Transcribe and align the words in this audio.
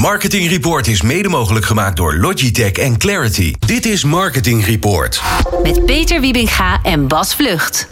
Marketing 0.00 0.48
Report 0.48 0.86
is 0.86 1.02
mede 1.02 1.28
mogelijk 1.28 1.64
gemaakt 1.64 1.96
door 1.96 2.16
Logitech 2.16 2.72
en 2.72 2.98
Clarity. 2.98 3.54
Dit 3.66 3.86
is 3.86 4.04
Marketing 4.04 4.64
Report. 4.64 5.22
Met 5.62 5.84
Peter 5.84 6.20
Wiebinga 6.20 6.82
en 6.82 7.08
Bas 7.08 7.34
Vlucht. 7.34 7.88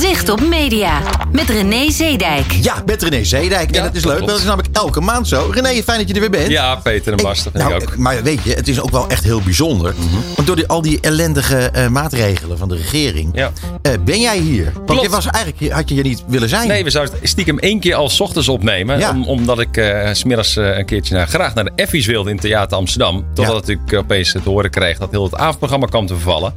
Zicht 0.00 0.28
op 0.28 0.40
Media 0.48 1.00
met 1.32 1.48
René 1.50 1.90
Zeedijk. 1.90 2.52
Ja, 2.62 2.82
met 2.86 3.02
René 3.02 3.24
Zeedijk. 3.24 3.74
Ja, 3.74 3.80
en 3.80 3.84
het 3.86 3.96
is 3.96 4.02
dat 4.02 4.10
leuk, 4.10 4.20
want 4.20 4.30
het 4.32 4.40
is 4.40 4.46
namelijk 4.46 4.76
elke 4.76 5.00
maand 5.00 5.28
zo. 5.28 5.50
René, 5.52 5.82
fijn 5.82 5.98
dat 5.98 6.08
je 6.08 6.14
er 6.14 6.20
weer 6.20 6.30
bent. 6.30 6.48
Ja, 6.48 6.74
Peter 6.76 7.12
en 7.12 7.22
Bas, 7.22 7.42
dat 7.42 7.52
nou, 7.52 7.74
ook. 7.74 7.96
Maar 7.96 8.22
weet 8.22 8.42
je, 8.42 8.54
het 8.54 8.68
is 8.68 8.80
ook 8.80 8.90
wel 8.90 9.08
echt 9.08 9.24
heel 9.24 9.40
bijzonder. 9.40 9.94
Want 10.34 10.46
door 10.46 10.56
die, 10.56 10.66
al 10.66 10.82
die 10.82 11.00
ellendige 11.00 11.56
eh, 11.56 11.88
maatregelen 11.88 12.58
van 12.58 12.68
de 12.68 12.76
regering... 12.76 13.30
Ja. 13.34 13.52
eh, 13.82 13.92
ben 14.04 14.20
jij 14.20 14.38
hier. 14.38 14.64
Want 14.74 14.86
Klopt. 14.86 15.02
je 15.02 15.08
was 15.08 15.26
eigenlijk, 15.26 15.72
had 15.72 15.88
je 15.88 15.94
hier 15.94 16.04
niet 16.04 16.24
willen 16.26 16.48
zijn. 16.48 16.68
Nee, 16.68 16.84
we 16.84 16.90
zouden 16.90 17.14
het 17.20 17.28
stiekem 17.28 17.58
één 17.58 17.80
keer 17.80 17.94
al 17.94 18.08
's 18.08 18.20
ochtends 18.20 18.48
opnemen. 18.48 18.98
Ja. 18.98 19.10
Om, 19.10 19.24
omdat 19.24 19.60
ik 19.60 19.76
eh, 19.76 20.08
s 20.12 20.18
smiddags 20.18 20.56
eh, 20.56 20.78
een 20.78 20.86
keertje 20.86 21.14
naar, 21.14 21.26
graag 21.28 21.54
naar 21.54 21.64
de 21.64 21.72
Effies 21.74 22.06
wilde 22.06 22.30
in 22.30 22.38
Theater 22.38 22.76
Amsterdam. 22.76 23.24
Totdat 23.34 23.66
Ja. 23.66 23.72
ik 23.72 23.78
natuurlijk 23.78 23.98
opeens 23.98 24.32
te 24.32 24.40
horen 24.44 24.70
kreeg 24.70 24.98
dat 24.98 25.10
heel 25.10 25.24
het 25.24 25.34
avondprogramma 25.36 25.86
kwam 25.86 26.06
te 26.06 26.14
vervallen. 26.14 26.54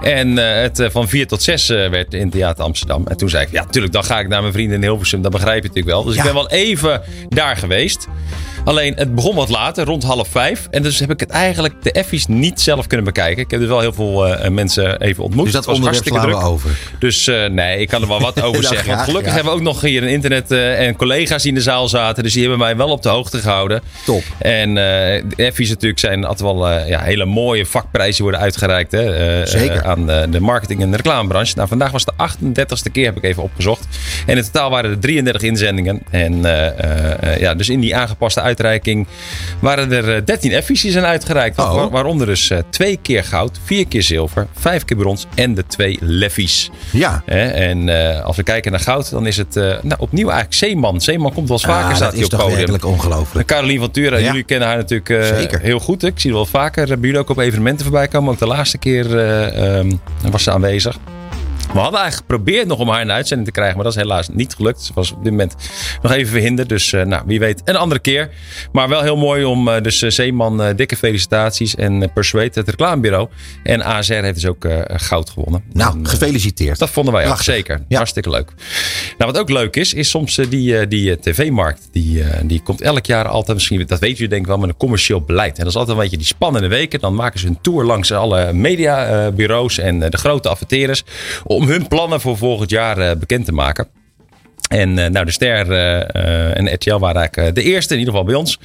En 0.00 0.38
eh, 0.38 0.62
het 0.62 0.78
eh, 0.78 0.90
van 0.90 1.08
4 1.08 1.26
tot 1.26 1.42
6 1.42 1.68
eh, 1.68 1.88
werd 1.88 2.14
in 2.14 2.30
Theater 2.30 2.64
Amsterdam. 2.64 2.78
En 2.88 3.16
toen 3.16 3.28
zei 3.28 3.44
ik, 3.44 3.50
ja, 3.52 3.64
tuurlijk, 3.64 3.92
dan 3.92 4.04
ga 4.04 4.18
ik 4.20 4.28
naar 4.28 4.40
mijn 4.40 4.52
vrienden 4.52 4.76
in 4.76 4.82
Hilversum. 4.82 5.22
Dat 5.22 5.32
begrijp 5.32 5.62
je 5.62 5.68
natuurlijk 5.68 5.94
wel. 5.94 6.04
Dus 6.04 6.14
Ja. 6.14 6.20
ik 6.20 6.26
ben 6.26 6.34
wel 6.34 6.50
even 6.50 7.02
daar 7.28 7.56
geweest. 7.56 8.06
Alleen, 8.64 8.94
het 8.96 9.14
begon 9.14 9.34
wat 9.34 9.48
later, 9.48 9.84
rond 9.84 10.02
half 10.02 10.28
vijf. 10.28 10.68
En 10.70 10.82
dus 10.82 10.98
heb 10.98 11.10
ik 11.10 11.20
het 11.20 11.30
eigenlijk, 11.30 11.74
de 11.82 11.90
Effies, 11.92 12.26
niet 12.26 12.60
zelf 12.60 12.86
kunnen 12.86 13.06
bekijken. 13.06 13.42
Ik 13.42 13.50
heb 13.50 13.60
dus 13.60 13.68
wel 13.68 13.80
heel 13.80 13.92
veel 13.92 14.26
eh, 14.26 14.50
mensen 14.50 15.00
even 15.00 15.24
ontmoet. 15.24 15.44
dus 15.44 15.52
dat 15.54 15.64
was 15.64 15.78
hartstikke 15.78 16.20
druk. 16.20 16.36
over. 16.36 16.70
Dus 16.98 17.26
eh, 17.26 17.44
nee, 17.48 17.78
ik 17.80 17.88
kan 17.88 18.02
er 18.02 18.08
wel 18.08 18.20
wat 18.20 18.42
over 18.42 18.62
zeggen. 18.64 18.88
Want 18.88 19.00
gelukkig 19.00 19.28
ja. 19.28 19.34
hebben 19.34 19.52
we 19.52 19.58
ook 19.58 19.64
nog 19.64 19.80
hier 19.80 20.02
een 20.02 20.08
internet 20.08 20.50
eh, 20.50 20.86
en 20.86 20.96
collega's 20.96 21.42
die 21.42 21.50
in 21.50 21.56
de 21.56 21.62
zaal 21.62 21.88
zaten. 21.88 22.22
Dus 22.22 22.32
die 22.32 22.40
hebben 22.42 22.58
mij 22.58 22.76
wel 22.76 22.88
op 22.88 23.02
de 23.02 23.08
hoogte 23.08 23.38
gehouden. 23.38 23.82
Top. 24.04 24.22
En 24.38 24.68
eh 24.68 24.74
de 25.36 25.44
Effies 25.44 25.68
natuurlijk 25.68 26.00
zijn 26.00 26.24
altijd 26.24 26.52
wel 26.52 26.68
eh, 26.68 26.88
ja, 26.88 27.00
hele 27.02 27.24
mooie 27.24 27.66
vakprijzen 27.66 28.22
worden 28.22 28.40
uitgereikt. 28.40 28.92
Hè, 28.92 29.14
eh, 29.40 29.46
Zeker. 29.46 29.76
eh, 29.76 29.90
aan 29.90 30.06
de, 30.06 30.26
de 30.30 30.40
marketing- 30.40 30.82
en 30.82 30.90
de 30.90 30.96
reclamebranche. 30.96 31.52
Nou, 31.56 31.68
vandaag 31.68 31.90
was 31.90 32.04
de 32.04 32.12
38ste 32.78 32.92
keer, 32.92 33.04
heb 33.04 33.16
ik 33.16 33.22
even 33.24 33.42
opgezocht. 33.42 33.86
En 34.26 34.36
in 34.36 34.42
totaal 34.42 34.70
waren 34.70 34.90
er 34.90 34.98
33 34.98 35.42
inzendingen. 35.42 36.02
En 36.10 36.44
eh, 36.44 36.66
eh, 36.66 37.32
eh, 37.34 37.40
ja, 37.40 37.54
dus 37.54 37.68
in 37.68 37.80
die 37.80 37.96
aangepaste 37.96 38.40
uitreiking 38.40 39.06
waren 39.60 39.92
er 39.92 40.14
eh, 40.16 40.22
13 40.24 40.52
Effies 40.52 40.80
die 40.82 40.90
zijn 40.92 41.04
uitgereikt. 41.04 41.58
Oh. 41.58 41.74
Waar- 41.74 41.90
waaronder 41.90 42.26
dus 42.26 42.50
twee 42.70 42.98
keer 43.02 43.24
goud, 43.24 43.58
vier 43.64 43.86
keer 43.88 44.02
zilver, 44.02 44.46
vijf 44.58 44.84
keer 44.84 44.96
brons 44.96 45.26
en 45.34 45.54
de 45.54 45.66
twee 45.66 45.98
Leffies. 46.00 46.70
Ja. 46.92 47.22
En 47.24 47.88
als 48.24 48.36
we 48.36 48.42
kijken 48.42 48.70
naar 48.70 48.80
goud, 48.80 49.10
dan 49.10 49.26
is 49.26 49.36
het 49.36 49.54
nou, 49.54 49.94
opnieuw 49.98 50.28
eigenlijk 50.28 50.54
Zeeman. 50.58 51.00
Zeeman 51.00 51.32
komt 51.32 51.48
wel 51.48 51.56
eens 51.56 51.66
vaker, 51.66 51.90
Ah, 51.90 51.96
staat 51.96 52.00
dat 52.00 52.10
hij 52.10 52.18
is 52.20 52.24
op 52.24 52.30
het 52.30 52.40
toch 52.40 52.48
podium. 52.48 52.56
werkelijk 52.70 52.84
ongelooflijk. 52.84 53.46
Caroline 53.46 53.78
van 53.80 53.90
Tura, 53.90 54.16
Ja. 54.16 54.26
jullie 54.26 54.42
kennen 54.42 54.68
haar 54.68 54.76
natuurlijk 54.76 55.62
heel 55.62 55.78
goed. 55.78 56.04
Ik 56.04 56.20
zie 56.20 56.32
wel 56.32 56.46
vaker 56.46 56.86
bij 56.86 56.96
jullie 57.00 57.18
ook 57.18 57.28
op 57.30 57.38
evenementen 57.38 57.84
voorbij 57.84 58.08
komen. 58.08 58.32
Ook 58.32 58.38
de 58.38 58.46
laatste 58.46 58.78
keer 58.78 59.18
eh, 59.18 59.78
ehm, 59.78 59.90
was 60.30 60.42
ze 60.42 60.50
aanwezig. 60.50 60.98
We 61.72 61.78
hadden 61.78 62.00
eigenlijk 62.00 62.30
geprobeerd 62.30 62.66
nog 62.66 62.78
om 62.78 62.88
haar 62.88 63.00
in 63.00 63.06
de 63.06 63.12
uitzending 63.12 63.48
te 63.48 63.54
krijgen, 63.54 63.76
maar 63.76 63.84
dat 63.84 63.94
is 63.94 64.02
helaas 64.02 64.28
niet 64.28 64.54
gelukt. 64.54 64.82
Ze 64.82 64.92
was 64.94 65.12
op 65.12 65.22
dit 65.22 65.32
moment 65.32 65.54
nog 66.02 66.12
even 66.12 66.30
verhinderd. 66.30 66.68
Dus 66.68 66.92
eh, 66.92 67.04
nou, 67.04 67.22
wie 67.26 67.38
weet, 67.38 67.62
een 67.64 67.76
andere 67.76 68.00
keer. 68.00 68.30
Maar 68.72 68.88
wel 68.88 69.02
heel 69.02 69.16
mooi 69.16 69.44
om 69.44 69.68
eh, 69.68 69.82
dus 69.82 70.02
eh, 70.02 70.10
Zeeman, 70.10 70.72
dikke 70.76 70.96
felicitaties. 70.96 71.74
En 71.74 72.12
Persuade, 72.12 72.50
het 72.54 72.68
reclamebureau. 72.68 73.28
En 73.62 73.82
ASR 73.82 74.12
heeft 74.12 74.34
dus 74.34 74.46
ook 74.46 74.66
goud 74.86 75.30
gewonnen. 75.30 75.64
Nou, 75.72 75.98
gefeliciteerd. 76.02 76.78
dat 76.78 76.90
vonden 76.90 77.14
wij 77.14 77.28
ook, 77.28 77.42
zeker. 77.42 77.84
Ja. 77.88 77.96
Hartstikke 77.96 78.30
leuk. 78.30 78.52
Nou, 79.18 79.32
wat 79.32 79.40
ook 79.40 79.50
leuk 79.50 79.76
is, 79.76 79.94
is 79.94 80.10
soms 80.10 80.34
die, 80.34 80.88
die 80.88 81.18
tv-markt. 81.18 81.88
Die, 81.92 82.22
die 82.42 82.62
komt 82.62 82.80
elk 82.80 83.06
jaar 83.06 83.28
altijd, 83.28 83.56
misschien, 83.56 83.86
dat 83.86 83.98
weten 83.98 84.16
jullie 84.16 84.28
denk 84.28 84.42
ik 84.42 84.48
wel, 84.48 84.58
met 84.58 84.68
een 84.68 84.76
commercieel 84.76 85.20
beleid. 85.20 85.58
En 85.58 85.64
dat 85.64 85.72
is 85.72 85.78
altijd 85.78 85.96
een 85.96 86.02
beetje 86.02 86.16
die 86.18 86.26
spannende 86.26 86.68
weken. 86.68 87.00
Dan 87.00 87.14
maken 87.14 87.40
ze 87.40 87.46
een 87.46 87.60
tour 87.60 87.84
langs 87.84 88.12
alle 88.12 88.52
mediabureaus 88.52 89.78
en 89.78 89.98
de 89.98 90.16
grote 90.16 90.48
adverteerders. 90.48 91.04
Om 91.44 91.59
hun 91.68 91.88
plannen 91.88 92.20
voor 92.20 92.36
volgend 92.36 92.70
jaar 92.70 92.98
eh, 92.98 93.16
bekend 93.16 93.44
te 93.44 93.52
maken. 93.52 93.88
En 94.70 94.98
eh, 94.98 95.10
nou, 95.10 95.24
de 95.24 95.30
Ster 95.32 95.72
eh, 95.72 96.00
eh, 96.14 96.56
en 96.58 96.74
RTL 96.74 96.96
waren 96.98 97.16
eigenlijk 97.16 97.54
de 97.54 97.62
eerste, 97.62 97.92
in 97.92 97.98
ieder 97.98 98.14
geval 98.14 98.28
bij 98.28 98.38
ons. 98.38 98.58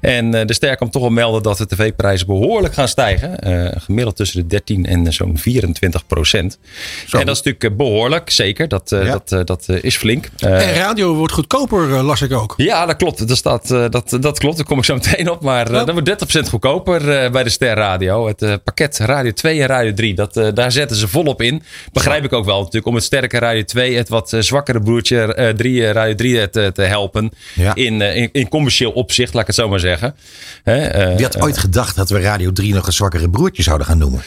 En 0.00 0.30
de 0.30 0.52
Ster 0.54 0.76
kan 0.76 0.90
toch 0.90 1.02
wel 1.02 1.10
melden 1.10 1.42
dat 1.42 1.58
de 1.58 1.66
tv-prijzen 1.66 2.26
behoorlijk 2.26 2.74
gaan 2.74 2.88
stijgen. 2.88 3.36
Gemiddeld 3.80 4.16
tussen 4.16 4.40
de 4.40 4.46
13 4.46 4.86
en 4.86 5.12
zo'n 5.12 5.38
24 5.38 6.06
procent. 6.06 6.58
Zo. 7.06 7.18
En 7.18 7.26
dat 7.26 7.36
is 7.36 7.42
natuurlijk 7.42 7.64
eh, 7.64 7.76
behoorlijk, 7.86 8.30
zeker. 8.30 8.68
Dat, 8.68 8.90
Ja. 8.90 9.20
dat, 9.28 9.46
dat 9.46 9.68
is 9.68 9.96
flink. 9.96 10.28
En 10.38 10.74
radio 10.74 11.14
wordt 11.14 11.32
goedkoper, 11.32 11.80
las 12.02 12.22
ik 12.22 12.32
ook. 12.32 12.54
ja, 12.56 12.86
dat 12.86 12.96
klopt. 12.96 13.28
Dat, 13.28 13.36
staat, 13.36 13.68
dat, 13.68 14.16
dat 14.20 14.38
klopt. 14.38 14.56
Daar 14.56 14.66
kom 14.66 14.78
ik 14.78 14.84
zo 14.84 14.94
meteen 14.94 15.30
op. 15.30 15.42
Maar 15.42 15.68
Oh. 15.68 15.86
dat 15.86 15.90
wordt 15.90 16.44
30% 16.46 16.48
goedkoper 16.48 17.10
eh, 17.10 17.30
bij 17.30 17.42
de 17.42 17.50
Ster 17.50 17.74
Radio. 17.74 18.26
Het 18.26 18.64
pakket 18.64 18.98
Radio 18.98 19.32
2 19.32 19.60
en 19.60 19.66
Radio 19.66 19.92
3, 19.92 20.14
dat, 20.14 20.40
daar 20.54 20.72
zetten 20.72 20.96
ze 20.96 21.08
volop 21.08 21.42
in. 21.42 21.62
Begrijp 21.92 22.24
ik 22.24 22.32
ook 22.32 22.44
wel 22.44 22.58
natuurlijk. 22.58 22.86
Om 22.86 22.94
het 22.94 23.04
sterke 23.04 23.38
Radio 23.38 23.62
2, 23.64 23.96
het 23.96 24.08
wat 24.08 24.36
zwakkere 24.38 24.80
broertje 24.80 25.34
3, 25.52 25.86
eh, 25.86 25.92
Radio 25.92 26.14
3 26.14 26.50
te, 26.50 26.70
te 26.74 26.82
helpen. 26.82 27.30
Ja. 27.54 27.74
In, 27.74 28.02
eh, 28.02 28.16
in, 28.16 28.28
in 28.32 28.48
commercieel 28.48 28.90
opzicht, 28.90 29.32
laat 29.32 29.40
ik 29.42 29.46
het 29.46 29.56
zo 29.56 29.68
maar 29.68 29.80
zeggen. 29.80 30.14
Hè, 30.62 30.76
eh, 30.86 31.14
Wie 31.16 31.24
had 31.24 31.40
ooit 31.40 31.58
gedacht 31.58 31.96
dat 31.96 32.10
we 32.10 32.20
Radio 32.20 32.52
3 32.52 32.74
nog 32.74 32.86
een 32.86 32.92
zwakkere 32.92 33.30
broertje 33.30 33.62
zouden 33.62 33.86
gaan 33.86 33.98
noemen? 33.98 34.22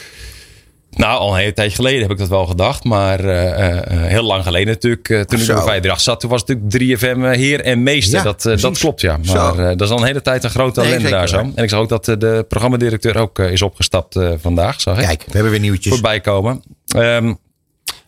Nou, 0.90 1.18
al 1.18 1.32
een 1.32 1.38
hele 1.38 1.52
tijd 1.52 1.74
geleden 1.74 2.00
heb 2.02 2.10
ik 2.10 2.18
dat 2.18 2.28
wel 2.28 2.46
gedacht. 2.46 2.84
Maar 2.84 3.20
eh, 3.24 3.50
eh, 3.50 3.76
eh, 3.76 3.82
heel 4.10 4.22
lang 4.22 4.42
geleden 4.42 4.66
natuurlijk. 4.66 5.08
eh, 5.08 5.20
toen 5.20 5.40
ik 5.40 5.48
op 5.48 5.62
538 5.62 6.00
zat, 6.00 6.20
toen 6.20 6.30
was 6.30 6.42
het 6.46 6.62
natuurlijk 6.62 7.00
3FM 7.00 7.24
eh, 7.24 7.30
heer 7.30 7.60
en 7.60 7.82
meester. 7.82 8.18
Ja, 8.18 8.24
dat, 8.24 8.46
eh, 8.46 8.56
dat 8.56 8.78
klopt, 8.78 9.00
ja. 9.00 9.18
Maar 9.34 9.58
eh, 9.58 9.66
dat 9.66 9.80
is 9.80 9.90
al 9.90 9.98
een 9.98 10.06
hele 10.06 10.22
tijd 10.22 10.44
een 10.44 10.50
grote 10.50 10.80
Nee, 10.80 10.88
ellende 10.90 11.10
daar 11.10 11.28
zo. 11.28 11.38
En 11.54 11.62
ik 11.62 11.68
zag 11.68 11.80
ook 11.80 11.88
dat 11.88 12.08
eh, 12.08 12.14
de 12.18 12.44
programmadirecteur 12.48 13.16
ook 13.16 13.38
eh, 13.38 13.52
is 13.52 13.62
opgestapt 13.62 14.16
eh, 14.16 14.32
vandaag, 14.40 14.80
zag 14.80 14.98
ik. 14.98 15.04
Kijk, 15.06 15.22
we 15.26 15.32
hebben 15.32 15.50
weer 15.50 15.60
nieuwtjes. 15.60 15.92
Voorbij 15.92 16.20
komen. 16.20 16.62
Ehm, 16.86 17.24
maar 17.24 17.34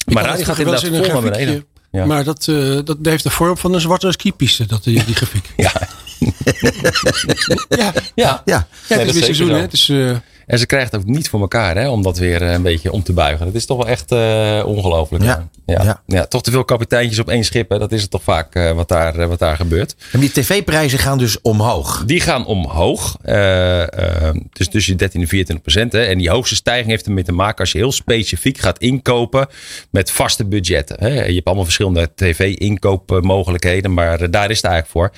Ik 0.07 0.17
had 0.17 0.25
radio 0.25 0.45
gaat 0.45 0.59
inderdaad 0.59 0.85
vol 0.87 1.23
naar 1.23 1.31
beneden. 1.31 1.65
Ja. 1.91 2.07
Maar 2.07 2.25
dat, 2.25 2.49
eh, 2.49 2.79
dat 2.85 2.97
heeft 3.03 3.23
de 3.23 3.31
vorm 3.31 3.57
van 3.57 3.75
een 3.75 3.81
zwarte 3.81 4.13
skipiste, 4.13 4.67
dat, 4.67 4.85
die, 4.85 5.05
die 5.05 5.15
grafiek. 5.15 5.51
Ja, 5.57 5.73
Ja, 7.69 7.93
ja. 8.15 8.43
Ja, 8.45 8.67
het 8.87 9.07
is 9.07 9.13
weer 9.13 9.23
seizoen, 9.23 9.49
zo. 9.49 9.55
hè. 9.55 9.61
Het 9.61 9.73
is, 9.73 9.89
eh, 9.89 10.11
En 10.47 10.59
ze 10.59 10.67
krijgt 10.67 10.93
het 10.93 11.01
ook 11.01 11.07
niet 11.07 11.29
voor 11.29 11.41
elkaar 11.41 11.77
hè, 11.77 11.89
om 11.89 12.03
dat 12.03 12.19
weer 12.19 12.43
eh, 12.43 12.53
een 12.53 12.63
beetje 12.63 12.93
om 12.93 13.03
te 13.03 13.13
buigen. 13.13 13.47
Dat 13.47 13.55
is 13.55 13.67
toch 13.67 13.77
wel 13.77 13.89
echt 13.89 14.13
eh, 14.13 14.63
ongelooflijk. 14.67 15.25
Ja. 15.25 15.49
Ja. 15.71 15.83
Ja. 15.83 16.03
Ja. 16.07 16.27
toch 16.27 16.43
te 16.43 16.51
veel 16.51 16.65
kapiteintjes 16.65 17.19
op 17.19 17.29
één 17.29 17.45
schip. 17.45 17.71
Hè. 17.71 17.79
Dat 17.79 17.93
is 17.93 18.03
het 18.03 18.11
toch 18.11 18.23
vaak 18.23 18.55
eh, 18.55 18.73
wat, 18.73 18.89
daar, 18.89 19.19
eh, 19.19 19.27
wat 19.27 19.39
daar 19.39 19.57
gebeurt. 19.57 19.97
En 20.13 20.21
die 20.21 20.31
tv-prijzen 20.31 20.99
gaan 20.99 21.19
dus 21.19 21.41
omhoog. 21.41 22.03
Die 22.07 22.21
gaan 22.21 22.47
omhoog. 22.47 23.17
Eh, 23.23 23.85
dus 24.53 24.69
tussen 24.69 24.93
de 24.93 24.99
13 24.99 25.21
en 25.21 25.29
24 25.29 25.61
procent. 25.65 25.93
Hè. 25.93 26.03
En 26.03 26.19
die 26.19 26.31
hoogste 26.31 26.55
stijging 26.55 26.89
heeft 26.89 27.07
ermee 27.07 27.25
te 27.25 27.33
maken 27.33 27.59
als 27.59 27.73
je 27.73 27.79
heel 27.79 27.93
specifiek 27.93 28.59
gaat 28.59 28.79
inkopen 28.79 29.49
met 29.91 30.11
vaste 30.11 30.45
budgetten. 30.45 30.97
Hè. 31.01 31.25
Je 31.25 31.35
hebt 31.35 31.47
allemaal 31.47 31.65
verschillende 31.65 32.11
tv-inkoopmogelijkheden, 32.15 33.95
maar 33.95 34.31
daar 34.31 34.51
is 34.51 34.57
het 34.57 34.67
eigenlijk 34.71 34.87
voor. 34.87 35.13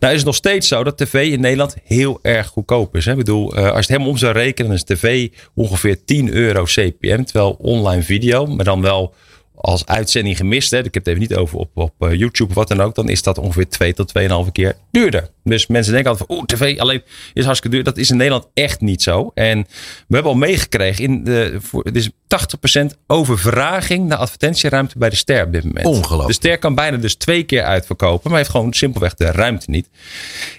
Nou 0.00 0.12
is 0.12 0.18
het 0.18 0.26
nog 0.26 0.36
steeds 0.36 0.68
zo 0.68 0.84
dat 0.84 0.96
tv 0.96 1.32
in 1.32 1.40
Nederland 1.40 1.76
heel 1.84 2.18
erg 2.22 2.46
goedkoop 2.46 2.96
is. 2.96 3.04
Hè. 3.04 3.10
Ik 3.10 3.16
bedoel, 3.16 3.54
als 3.54 3.64
je 3.64 3.72
het 3.72 3.88
helemaal 3.88 4.08
om 4.08 4.16
zou 4.16 4.32
rekenen, 4.32 4.70
dan 4.70 4.76
is 4.76 4.84
tv 4.84 5.28
ongeveer 5.54 6.04
10 6.04 6.32
euro 6.32 6.64
CPM. 6.64 7.22
Terwijl 7.22 7.56
online 7.58 8.02
video, 8.02 8.46
maar 8.46 8.64
dan 8.64 8.82
wel 8.82 9.14
als 9.56 9.86
uitzending 9.86 10.36
gemist, 10.36 10.70
hè, 10.70 10.78
ik 10.78 10.84
heb 10.84 10.94
het 10.94 11.06
even 11.06 11.20
niet 11.20 11.34
over 11.34 11.58
op, 11.58 11.70
op 11.74 11.92
eh, 11.98 12.12
YouTube 12.12 12.48
of 12.48 12.54
wat 12.54 12.68
dan 12.68 12.80
ook, 12.80 12.94
dan 12.94 13.08
is 13.08 13.22
dat 13.22 13.38
ongeveer 13.38 13.68
2 13.68 13.94
tot 13.94 14.12
2,5 14.46 14.52
keer 14.52 14.76
duurder. 14.90 15.28
Dus 15.44 15.66
mensen 15.66 15.92
denken 15.92 16.10
altijd 16.10 16.28
van, 16.28 16.36
oeh, 16.38 16.46
tv 16.46 16.78
alleen 16.78 17.02
is 17.34 17.44
hartstikke 17.44 17.76
duur. 17.76 17.84
Dat 17.84 17.96
is 17.96 18.10
in 18.10 18.16
Nederland 18.16 18.46
echt 18.54 18.80
niet 18.80 19.02
zo. 19.02 19.30
En 19.34 19.66
we 20.08 20.14
hebben 20.14 20.32
al 20.32 20.38
meegekregen, 20.38 21.04
in 21.04 21.24
de, 21.24 21.56
voor, 21.60 21.84
het 21.84 21.96
is 21.96 22.10
80% 22.76 22.86
overvraging 23.06 24.08
naar 24.08 24.18
advertentieruimte 24.18 24.98
bij 24.98 25.08
de 25.10 25.16
Ster 25.16 25.44
op 25.44 25.52
dit 25.52 25.64
moment. 25.64 25.86
Ongelooflijk. 25.86 26.26
De 26.28 26.32
Ster 26.34 26.58
kan 26.58 26.74
bijna 26.74 26.96
dus 26.96 27.14
twee 27.14 27.42
keer 27.42 27.62
uitverkopen, 27.62 28.28
maar 28.30 28.38
heeft 28.38 28.50
gewoon 28.50 28.72
simpelweg 28.72 29.14
de 29.14 29.24
ruimte 29.30 29.70
niet. 29.70 29.88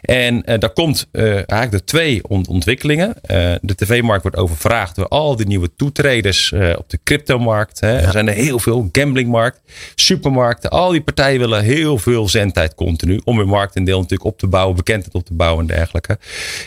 En 0.01 0.43
eh, 0.45 0.59
daar 0.59 0.73
komt 0.73 1.07
eh, 1.11 1.23
eigenlijk 1.33 1.71
de 1.71 1.83
twee 1.83 2.27
ont- 2.27 2.47
ontwikkelingen. 2.47 3.15
De 3.61 3.75
tv-markt 3.75 4.21
wordt 4.21 4.37
overvraagd 4.37 4.95
door 4.95 5.07
al 5.07 5.35
die 5.35 5.47
nieuwe 5.47 5.69
toetreders 5.75 6.51
op 6.77 6.89
de 6.89 6.99
cryptomarkt. 7.03 7.79
Hè. 7.79 7.97
Er 7.97 8.11
zijn 8.11 8.27
er 8.27 8.33
heel 8.33 8.59
veel, 8.59 8.86
gamblingmarkt, 8.91 9.61
supermarkten. 9.95 10.69
Al 10.69 10.91
die 10.91 11.01
partijen 11.01 11.39
willen 11.39 11.63
heel 11.63 11.97
veel 11.97 12.29
zendtijd 12.29 12.75
continu 12.75 13.21
om 13.23 13.37
hun 13.37 13.47
marktendeel 13.47 13.95
natuurlijk 13.95 14.29
op 14.29 14.37
te 14.37 14.47
bouwen, 14.47 14.75
bekendheid 14.75 15.13
op 15.13 15.25
te 15.25 15.33
bouwen 15.33 15.61
en 15.61 15.75
dergelijke. 15.75 16.17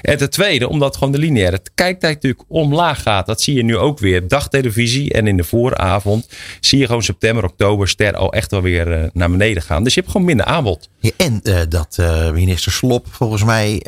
En 0.03 0.19
ten 0.19 0.31
tweede, 0.31 0.69
omdat 0.69 0.97
gewoon 0.97 1.13
de 1.13 1.19
lineaire 1.19 1.61
kijktijd 1.75 2.15
natuurlijk 2.15 2.45
omlaag 2.49 3.03
gaat. 3.03 3.27
Dat 3.27 3.43
zie 3.43 3.55
je 3.55 3.63
nu 3.63 3.77
ook 3.77 3.99
weer. 3.99 4.29
Dagtelevisie 4.29 5.13
en 5.13 5.27
in 5.27 5.37
de 5.37 5.45
vooravond 5.45 6.29
zie 6.61 6.79
je 6.79 6.87
gewoon 6.87 7.03
september, 7.03 7.45
oktober, 7.45 7.89
ster 7.89 8.15
al 8.15 8.33
echt 8.33 8.51
wel 8.51 8.63
weer 8.63 8.93
eh, 8.93 9.09
naar 9.13 9.31
beneden 9.31 9.63
gaan. 9.63 9.85
Dus 9.85 9.95
je 9.95 10.01
hebt 10.01 10.13
gewoon 10.13 10.27
minder 10.27 10.47
aanbod. 10.47 10.89
Ja, 10.99 11.11
en 11.17 11.41
eh, 11.43 11.61
dat 11.69 11.97
eh, 12.01 12.31
minister 12.31 12.73
Slop 12.73 13.07
volgens 13.11 13.45
mij 13.45 13.83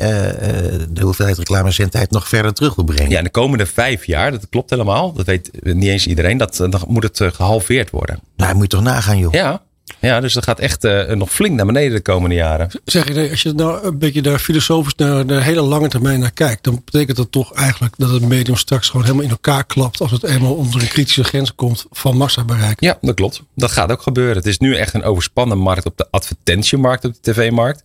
de 0.89 1.01
hoeveelheid 1.01 1.37
reclamezendtijd 1.37 2.11
nog 2.11 2.27
verder 2.27 2.53
terug 2.53 2.75
wil 2.75 2.85
brengen. 2.85 3.11
Ja, 3.11 3.21
de 3.21 3.29
komende 3.29 3.65
vijf 3.65 4.05
jaar, 4.05 4.31
dat 4.31 4.49
klopt 4.49 4.69
helemaal. 4.69 5.13
Dat 5.13 5.25
weet 5.25 5.49
niet 5.61 5.89
eens 5.89 6.07
iedereen. 6.07 6.37
Dat, 6.37 6.55
dan 6.55 6.81
moet 6.87 7.03
het 7.03 7.21
eh, 7.21 7.31
gehalveerd 7.31 7.89
worden. 7.89 8.19
Nou, 8.35 8.55
moet 8.55 8.69
toch 8.69 8.81
nagaan, 8.81 9.17
joh. 9.17 9.33
Ja, 9.33 9.61
Ja, 9.99 10.19
dus 10.19 10.33
dat 10.33 10.43
gaat 10.43 10.59
echt 10.59 10.83
uh, 10.83 11.09
nog 11.09 11.31
flink 11.31 11.55
naar 11.55 11.65
beneden 11.65 11.91
de 11.91 12.01
komende 12.01 12.35
jaren. 12.35 12.69
Zeg 12.85 13.07
je, 13.07 13.29
als 13.29 13.41
je 13.41 13.53
nou 13.53 13.85
een 13.85 13.97
beetje 13.97 14.21
daar 14.21 14.39
filosofisch 14.39 14.95
naar 14.95 15.25
de 15.25 15.41
hele 15.41 15.61
lange 15.61 15.87
termijn 15.87 16.19
naar 16.19 16.31
kijkt, 16.31 16.63
dan 16.63 16.81
betekent 16.85 17.17
dat 17.17 17.31
toch 17.31 17.53
eigenlijk 17.53 17.93
dat 17.97 18.09
het 18.09 18.27
medium 18.27 18.55
straks 18.55 18.89
gewoon 18.89 19.05
helemaal 19.05 19.25
in 19.25 19.31
elkaar 19.31 19.65
klapt 19.65 20.01
als 20.01 20.11
het 20.11 20.23
eenmaal 20.23 20.53
onder 20.53 20.81
een 20.81 20.87
kritische 20.87 21.23
grens 21.23 21.55
komt 21.55 21.85
van 21.91 22.17
massa 22.17 22.43
bereik. 22.43 22.81
Ja, 22.81 22.97
dat 23.01 23.15
klopt. 23.15 23.41
Dat 23.55 23.71
gaat 23.71 23.91
ook 23.91 24.01
gebeuren. 24.01 24.35
Het 24.35 24.45
is 24.45 24.57
nu 24.57 24.75
echt 24.75 24.93
een 24.93 25.03
overspannen 25.03 25.57
markt 25.57 25.85
op 25.85 25.97
de 25.97 26.07
advertentiemarkt, 26.11 27.05
op 27.05 27.13
de 27.21 27.31
tv-markt. 27.31 27.81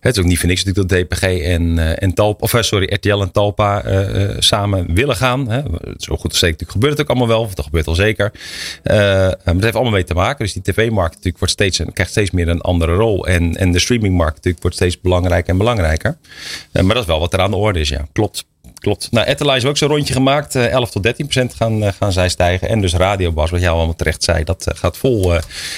Het 0.00 0.16
is 0.16 0.22
ook 0.22 0.28
niet 0.28 0.38
voor 0.38 0.48
niks 0.48 0.64
natuurlijk 0.64 0.88
dat 0.88 1.08
DPG 1.08 1.22
en, 1.22 1.76
uh, 1.76 2.02
en 2.02 2.14
Talpa, 2.14 2.40
of 2.40 2.56
sorry, 2.60 2.94
RTL 2.94 3.20
en 3.20 3.30
Talpa 3.30 3.84
uh, 3.84 4.30
samen 4.38 4.94
willen 4.94 5.16
gaan. 5.16 5.50
Hè. 5.50 5.62
Zo 5.96 6.16
goed 6.16 6.30
als 6.30 6.38
zeker 6.38 6.66
gebeurt 6.66 6.92
het 6.92 7.00
ook 7.00 7.08
allemaal 7.08 7.28
wel, 7.28 7.40
of 7.40 7.54
dat 7.54 7.64
gebeurt 7.64 7.86
al 7.86 7.94
zeker. 7.94 8.32
maar 8.84 9.36
het 9.44 9.62
heeft 9.62 9.74
allemaal 9.74 9.92
mee 9.92 10.04
te 10.04 10.14
maken. 10.14 10.44
Dus 10.44 10.52
die 10.52 10.62
tv-markt 10.62 11.14
natuurlijk 11.14 11.37
wordt 11.38 11.52
steeds, 11.52 11.80
krijgt 11.92 12.12
steeds 12.12 12.30
meer 12.30 12.48
een 12.48 12.60
andere 12.60 12.94
rol. 12.94 13.26
En, 13.26 13.56
en 13.56 13.72
de 13.72 13.78
streamingmarkt 13.78 14.34
natuurlijk 14.34 14.62
wordt 14.62 14.76
steeds 14.76 15.00
belangrijker 15.00 15.50
en 15.50 15.58
belangrijker. 15.58 16.18
Uh, 16.72 16.82
maar 16.82 16.94
dat 16.94 17.02
is 17.02 17.08
wel 17.08 17.20
wat 17.20 17.32
er 17.32 17.40
aan 17.40 17.50
de 17.50 17.56
orde 17.56 17.80
is, 17.80 17.88
ja. 17.88 18.06
Klopt. 18.12 18.44
Klopt. 18.78 19.08
Nou, 19.10 19.26
Etterline 19.26 19.56
is 19.56 19.64
ook 19.64 19.76
zo'n 19.76 19.88
rondje 19.88 20.12
gemaakt. 20.12 20.54
Uh, 20.54 20.66
11 20.66 20.90
tot 20.90 21.02
13 21.02 21.26
procent 21.26 21.54
gaan, 21.54 21.82
uh, 21.82 21.88
gaan 21.98 22.12
zij 22.12 22.28
stijgen. 22.28 22.68
En 22.68 22.80
dus 22.80 22.94
Radiobas, 22.94 23.50
wat 23.50 23.60
jij 23.60 23.70
allemaal 23.70 23.94
terecht 23.94 24.22
zei, 24.22 24.44
dat 24.44 24.66
gaat 24.74 24.96
vol 24.96 25.32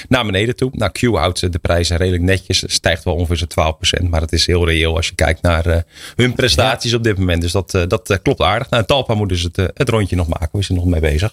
naar 0.08 0.24
beneden 0.24 0.56
toe. 0.56 0.70
Nou, 0.72 0.92
Q 0.92 1.00
houdt 1.00 1.52
de 1.52 1.58
prijzen 1.58 1.96
redelijk 1.96 2.22
netjes. 2.22 2.64
Stijgt 2.66 3.04
wel 3.04 3.14
ongeveer 3.14 3.36
zo'n 3.36 3.46
12 3.46 3.76
procent. 3.76 4.10
Maar 4.10 4.20
het 4.20 4.32
is 4.32 4.46
heel 4.46 4.66
reëel 4.66 4.96
als 4.96 5.06
je 5.06 5.14
kijkt 5.14 5.42
naar 5.42 5.84
hun 6.16 6.34
prestaties 6.34 6.90
ja. 6.90 6.96
op 6.96 7.02
dit 7.02 7.18
moment. 7.18 7.42
Dus 7.42 7.52
dat, 7.52 7.70
dat 7.88 8.18
klopt 8.22 8.40
aardig. 8.40 8.70
Nou, 8.70 8.84
Talpa 8.84 9.14
moet 9.14 9.28
dus 9.28 9.42
het, 9.42 9.56
het 9.56 9.88
rondje 9.88 10.16
nog 10.16 10.28
maken. 10.28 10.48
We 10.52 10.62
zijn 10.62 10.78
er 10.78 10.84
nog 10.84 10.92
mee 10.92 11.10
bezig. 11.10 11.32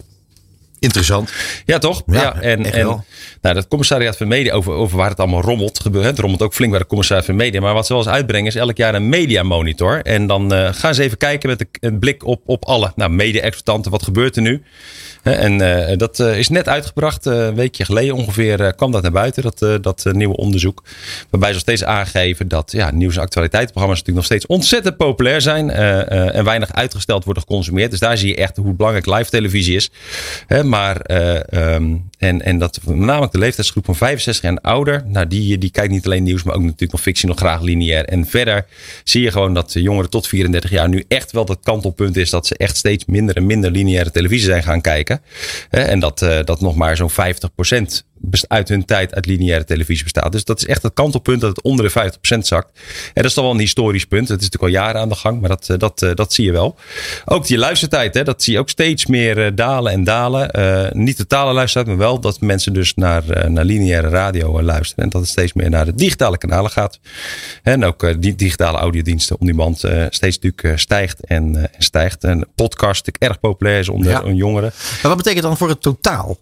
Interessant. 0.79 1.31
Ja, 1.65 1.77
toch? 1.77 2.03
Ja, 2.06 2.21
ja 2.21 2.41
en, 2.41 2.74
en 2.74 3.06
nou, 3.41 3.56
dat 3.56 3.68
commissariat 3.68 4.18
van 4.18 4.27
media, 4.27 4.53
over, 4.53 4.74
over 4.74 4.97
waar 4.97 5.09
het 5.09 5.19
allemaal 5.19 5.41
rommelt, 5.41 5.79
gebeurt. 5.79 6.06
Het 6.06 6.19
rommelt 6.19 6.41
ook 6.41 6.53
flink 6.53 6.71
bij 6.71 6.79
het 6.79 6.89
commissariat 6.89 7.25
van 7.25 7.35
media. 7.35 7.62
Maar 7.62 7.74
wat 7.74 7.85
ze 7.85 7.94
wel 7.94 8.01
eens 8.01 8.12
uitbrengen 8.12 8.47
is 8.47 8.56
elk 8.56 8.77
jaar 8.77 8.95
een 8.95 9.09
media 9.09 9.44
monitor. 9.44 10.01
En 10.01 10.27
dan 10.27 10.53
uh, 10.53 10.69
gaan 10.74 10.95
ze 10.95 11.03
even 11.03 11.18
kijken 11.18 11.50
met 11.50 11.65
een 11.79 12.00
blik 12.00 12.25
op, 12.25 12.41
op 12.45 12.65
alle 12.65 12.91
nou, 12.95 13.12
media-exploitanten. 13.12 13.91
Wat 13.91 14.03
gebeurt 14.03 14.35
er 14.35 14.41
nu? 14.41 14.63
En 15.24 15.62
uh, 15.62 15.97
dat 15.97 16.19
uh, 16.19 16.38
is 16.38 16.50
net 16.50 16.68
uitgebracht, 16.68 17.25
een 17.25 17.56
weekje 17.56 17.85
geleden 17.85 18.15
ongeveer 18.15 18.73
kwam 18.75 18.91
dat 18.91 19.01
naar 19.01 19.12
buiten, 19.12 19.44
dat, 19.44 19.83
dat 19.83 20.06
nieuwe 20.12 20.35
onderzoek. 20.35 20.83
Waarbij 21.30 21.53
ze 21.53 21.59
steeds 21.59 21.83
aangeven 21.83 22.47
dat 22.47 22.71
ja, 22.71 22.91
nieuws- 22.91 23.15
en 23.15 23.21
actualiteitsprogramma's 23.21 24.00
natuurlijk 24.00 24.27
nog 24.30 24.38
steeds 24.38 24.45
ontzettend 24.45 24.97
populair 24.97 25.41
zijn. 25.41 25.69
en 25.69 26.44
weinig 26.44 26.73
uitgesteld 26.73 27.23
worden 27.23 27.44
geconsumeerd. 27.44 27.91
Dus 27.91 28.00
daar 28.00 28.18
zie 28.18 28.27
je 28.27 28.35
echt 28.35 28.57
hoe 28.57 28.73
belangrijk 28.73 29.06
live 29.06 29.30
televisie 29.30 29.75
is. 29.75 29.89
Maar, 30.67 31.01
um, 31.73 32.09
en, 32.17 32.41
en 32.41 32.57
dat 32.57 32.79
namelijk 32.85 33.31
de 33.31 33.39
leeftijdsgroep 33.39 33.85
van 33.85 33.95
65 33.95 34.43
en 34.43 34.61
ouder, 34.61 35.03
nou 35.07 35.27
die, 35.27 35.57
die 35.57 35.71
kijkt 35.71 35.91
niet 35.91 36.05
alleen 36.05 36.23
nieuws, 36.23 36.43
maar 36.43 36.55
ook 36.55 36.61
natuurlijk 36.61 36.91
nog 36.91 37.01
fictie, 37.01 37.27
nog 37.27 37.37
graag 37.37 37.61
lineair. 37.61 38.05
En 38.05 38.25
verder 38.25 38.65
zie 39.03 39.21
je 39.21 39.31
gewoon 39.31 39.53
dat 39.53 39.73
jongeren 39.73 40.09
tot 40.09 40.27
34 40.27 40.69
jaar 40.69 40.89
nu 40.89 41.03
echt 41.07 41.31
wel 41.31 41.45
dat 41.45 41.59
kantelpunt 41.63 42.17
is 42.17 42.29
dat 42.29 42.47
ze 42.47 42.57
echt 42.57 42.77
steeds 42.77 43.05
minder 43.05 43.35
en 43.35 43.45
minder 43.45 43.71
lineaire 43.71 44.11
televisie 44.11 44.45
zijn 44.45 44.63
gaan 44.63 44.81
kijken. 44.81 45.21
En 45.69 45.99
dat, 45.99 46.21
eh, 46.21 46.43
dat 46.43 46.61
nog 46.61 46.75
maar 46.75 46.97
zo'n 46.97 47.09
50% 47.09 48.05
uit 48.47 48.69
hun 48.69 48.85
tijd 48.85 49.15
uit 49.15 49.25
lineaire 49.25 49.63
televisie 49.63 50.03
bestaat. 50.03 50.31
Dus 50.31 50.43
dat 50.43 50.57
is 50.57 50.65
echt 50.65 50.83
het 50.83 50.93
kantelpunt 50.93 51.41
dat 51.41 51.49
het 51.49 51.61
onder 51.61 51.85
de 51.85 51.91
50% 51.91 52.47
zakt. 52.47 52.69
En 53.05 53.11
dat 53.13 53.25
is 53.25 53.33
toch 53.33 53.43
wel 53.43 53.53
een 53.53 53.59
historisch 53.59 54.05
punt. 54.05 54.27
Het 54.27 54.41
is 54.41 54.49
natuurlijk 54.49 54.75
al 54.75 54.83
jaren 54.83 55.01
aan 55.01 55.09
de 55.09 55.15
gang, 55.15 55.39
maar 55.39 55.49
dat, 55.49 55.69
eh, 55.69 55.77
dat, 55.77 56.01
eh, 56.01 56.13
dat 56.13 56.33
zie 56.33 56.45
je 56.45 56.51
wel. 56.51 56.75
Ook 57.25 57.47
die 57.47 57.57
luistertijd, 57.57 58.13
hè, 58.13 58.23
dat 58.23 58.43
zie 58.43 58.53
je 58.53 58.59
ook 58.59 58.69
steeds 58.69 59.05
meer 59.05 59.55
dalen 59.55 59.91
en 59.91 60.03
dalen. 60.03 60.59
Uh, 60.59 60.91
niet 60.91 61.17
totale 61.17 61.53
luistertijd, 61.53 61.97
maar 61.97 62.05
wel 62.05 62.06
dat 62.15 62.42
mensen 62.42 62.74
dus 62.74 62.94
naar, 62.95 63.51
naar 63.51 63.65
lineaire 63.65 64.09
radio 64.09 64.62
luisteren. 64.62 65.04
En 65.04 65.09
dat 65.09 65.21
het 65.21 65.30
steeds 65.30 65.54
meer 65.54 65.69
naar 65.69 65.86
de 65.86 65.95
digitale 65.95 66.38
kanalen 66.38 66.71
gaat. 66.71 67.00
En 67.63 67.86
ook 67.86 68.21
die 68.21 68.36
digitale 68.36 68.77
audiodiensten 68.77 69.39
om 69.39 69.45
die 69.45 69.56
band 69.56 69.77
steeds 70.09 70.39
natuurlijk 70.39 70.80
stijgt 70.80 71.25
en, 71.25 71.56
en 71.56 71.69
stijgt. 71.77 72.24
En 72.24 72.48
podcast 72.56 73.06
natuurlijk 73.06 73.24
erg 73.24 73.39
populair 73.39 73.80
is 73.80 73.89
onder 73.89 74.12
ja. 74.12 74.31
jongeren. 74.31 74.71
Maar 75.01 75.07
wat 75.12 75.18
betekent 75.18 75.44
dan 75.44 75.57
voor 75.57 75.69
het 75.69 75.81
totaal? 75.81 76.38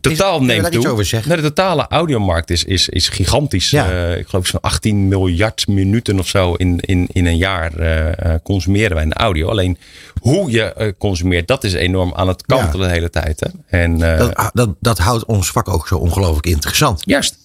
Totaal 0.00 0.40
is, 0.40 0.46
neemt 0.46 0.72
toe. 0.72 1.04
Nee, 1.10 1.36
de 1.36 1.42
totale 1.42 1.86
audiomarkt 1.88 2.50
is, 2.50 2.64
is, 2.64 2.88
is 2.88 3.08
gigantisch. 3.08 3.70
Ja. 3.70 3.92
Uh, 3.92 4.18
ik 4.18 4.28
geloof 4.28 4.46
zo'n 4.46 4.60
18 4.60 5.08
miljard 5.08 5.66
minuten 5.68 6.18
of 6.18 6.28
zo 6.28 6.54
in, 6.54 6.80
in, 6.80 7.08
in 7.12 7.26
een 7.26 7.36
jaar 7.36 7.80
uh, 7.80 8.34
consumeren 8.42 8.94
wij 8.94 9.02
in 9.02 9.08
de 9.08 9.14
audio. 9.14 9.48
Alleen 9.48 9.78
hoe 10.20 10.50
je 10.50 10.94
consumeert, 10.98 11.48
dat 11.48 11.64
is 11.64 11.72
enorm 11.72 12.12
aan 12.14 12.28
het 12.28 12.46
kantelen 12.46 12.86
ja. 12.86 12.86
de 12.86 12.98
hele 12.98 13.10
tijd. 13.10 13.40
Hè? 13.40 13.78
En, 13.78 13.98
dat, 13.98 14.50
dat, 14.52 14.74
dat 14.80 14.98
houdt 14.98 15.24
ons 15.24 15.50
vak 15.50 15.68
ook 15.68 15.88
zo 15.88 15.96
ongelooflijk 15.96 16.46
interessant. 16.46 17.02
Juist. 17.04 17.44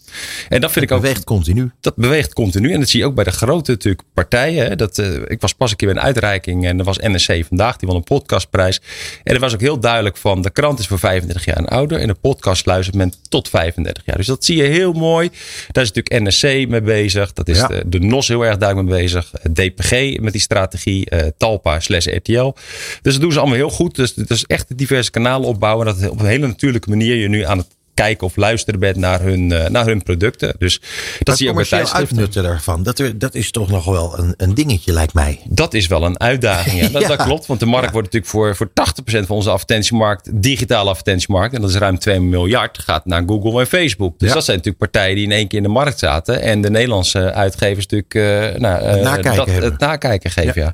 En 0.50 0.62
dat 0.62 0.72
vind 0.72 0.74
dat 0.74 0.84
ik 0.84 0.92
ook. 0.92 1.02
beweegt 1.02 1.24
continu. 1.24 1.72
Dat 1.80 1.96
beweegt 1.96 2.34
continu. 2.34 2.74
En 2.74 2.80
dat 2.80 2.90
zie 2.90 3.00
je 3.00 3.06
ook 3.06 3.16
bij 3.16 3.24
de 3.24 3.32
grote 3.32 3.72
natuurlijk, 3.72 4.04
partijen. 4.14 4.66
Hè. 4.68 4.76
Dat, 4.76 4.98
uh, 4.98 5.08
ik 5.28 5.42
was 5.42 5.54
pas 5.54 5.72
een 5.72 5.78
keer 5.78 5.88
bij 5.88 5.98
een 5.98 6.04
uitreiking 6.04 6.66
en 6.66 6.80
er 6.80 6.86
was 6.86 6.98
NSC 6.98 7.44
vandaag, 7.48 7.78
die 7.78 7.88
won 7.88 7.98
een 7.98 8.04
podcastprijs. 8.04 8.82
En 9.24 9.34
er 9.34 9.40
was 9.40 9.54
ook 9.54 9.62
heel 9.62 9.80
duidelijk 9.80 10.18
van: 10.18 10.42
de 10.42 10.50
krant 10.50 10.80
is 10.80 10.88
voor 10.88 11.00
35 11.00 11.46
jaar 11.46 11.58
en 11.58 11.68
ouder. 11.68 12.00
En 12.00 12.08
de 12.08 12.14
podcast 12.14 12.66
luistert 12.66 12.96
men 12.98 13.14
tot 13.30 13.50
35 13.50 14.04
jaar. 14.06 14.18
Dus 14.18 14.26
dat 14.28 14.46
zie 14.46 14.58
je 14.58 14.64
heel 14.64 14.94
mooi. 14.94 15.30
Daar 15.72 15.84
is 15.84 15.92
natuurlijk 15.92 16.28
NSC 16.28 16.44
mee 16.70 16.82
bezig. 16.82 17.34
Dat 17.34 17.48
is 17.48 17.58
Ja. 17.58 17.68
de, 17.68 17.84
de 17.86 18.00
NOS 18.00 18.28
heel 18.28 18.46
erg 18.46 18.58
duidelijk 18.58 18.90
mee 18.90 19.02
bezig. 19.02 19.32
DPG 19.54 20.20
met 20.20 20.32
die 20.32 20.42
strategie. 20.42 21.10
eh, 21.10 21.28
Talpa 21.38 21.80
slash 21.80 22.06
RTL. 22.06 22.54
Dus 23.02 23.14
dat 23.14 23.22
doen 23.22 23.32
ze 23.32 23.40
allemaal 23.40 23.58
heel 23.58 23.70
goed. 23.70 23.96
Dus 23.96 24.14
het 24.16 24.30
is 24.30 24.46
echt 24.46 24.78
diverse 24.78 25.12
kanalen 25.12 25.48
opbouwen. 25.48 25.86
Dat 25.86 26.10
op 26.10 26.20
een 26.20 26.26
hele 26.26 26.48
natuurlijke 26.48 26.90
manier 26.90 27.16
je 27.16 27.28
nu 27.30 27.44
aan 27.46 27.58
het 27.58 27.68
kijken 27.94 28.28
of 28.28 28.36
luisteren 28.36 28.80
bent 28.80 28.96
naar 28.96 29.22
hun, 29.22 29.52
eh, 29.52 29.70
naar 29.70 29.86
hun 29.86 30.04
producten. 30.04 30.56
Dus 30.58 30.82
dat 31.20 31.38
zie 31.38 31.46
je 31.46 31.52
ook 31.52 31.58
bij 31.58 31.68
tijdschriften. 31.68 32.08
uitnutten 32.18 32.44
daarvan, 32.44 32.84
dat, 32.84 33.00
er- 33.00 33.18
dat 33.20 33.36
is 33.36 33.52
toch 33.52 33.70
nog 33.70 33.86
wel 33.86 34.20
een, 34.20 34.34
een 34.38 34.54
dingetje, 34.54 34.94
lijkt 34.94 35.14
mij. 35.14 35.40
Dat 35.46 35.74
is 35.74 35.88
wel 35.88 36.04
een 36.06 36.20
uitdaging. 36.20 36.80
Ja. 36.82 36.88
Dat, 37.02 37.02
Ja. 37.02 37.08
dat 37.08 37.24
klopt, 37.26 37.46
want 37.46 37.60
de 37.60 37.66
markt 37.66 37.92
wordt 37.92 38.14
natuurlijk 38.14 38.32
voor, 38.32 38.56
voor 38.56 38.70
80% 38.74 39.26
van 39.28 39.36
onze 39.36 39.50
advertentiemarkt, 39.50 40.42
digitale 40.42 40.90
advertentiemarkt, 40.90 41.56
en 41.56 41.62
dat 41.62 41.70
is 41.70 41.76
ruim 41.76 42.00
2 42.00 42.20
miljard, 42.20 42.80
gaat 42.80 43.06
naar 43.06 43.24
Google 43.26 43.60
en 43.60 43.68
Facebook. 43.68 44.20
Dus 44.20 44.34
dat 44.34 44.44
zijn 44.46 44.58
natuurlijk 44.58 44.92
partijen 44.92 45.16
die 45.16 45.26
in 45.26 45.32
één 45.32 45.48
keer 45.48 45.58
in 45.58 45.64
de 45.64 45.70
markt 45.72 46.00
zaten. 46.00 46.42
En 46.42 46.62
de 46.62 46.70
Nederlandse 46.70 47.34
uitgevers 47.34 47.86
natuurlijk 47.88 48.14
eh, 48.16 48.60
nou, 48.62 48.82
eh, 48.82 49.04
nakijken 49.04 49.36
dat, 49.36 49.46
hebben. 49.48 49.72
het 49.72 49.80
nakijken 49.80 50.32
geven. 50.32 50.62
Ja. 50.62 50.74